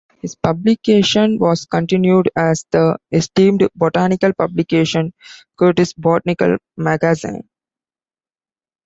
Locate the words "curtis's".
5.59-5.93